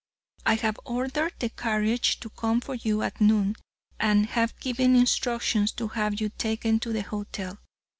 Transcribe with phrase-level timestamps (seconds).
[0.47, 3.55] I have ordered the carriage to come for you at noon,
[3.99, 7.59] and have given instructions to have you taken to the hotel.